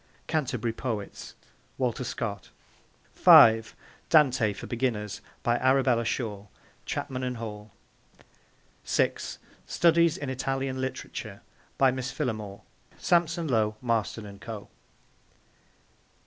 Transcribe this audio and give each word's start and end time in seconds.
'Canterbury 0.25 0.73
Poets.' 0.73 1.35
(Walter 1.77 2.03
Scott.) 2.03 2.49
(5) 3.13 3.75
Dante 4.09 4.51
for 4.51 4.65
Beginners. 4.65 5.21
By 5.43 5.57
Arabella 5.59 6.05
Shore. 6.05 6.47
(Chapman 6.87 7.21
and 7.21 7.37
Hall.) 7.37 7.71
(6) 8.83 9.37
Studies 9.67 10.17
in 10.17 10.27
Italian 10.31 10.81
Literature. 10.81 11.41
By 11.77 11.91
Miss 11.91 12.09
Phillimore. 12.11 12.61
(Sampson 12.97 13.47
Low, 13.47 13.75
Marston 13.79 14.25
and 14.25 14.41
Co.) 14.41 14.69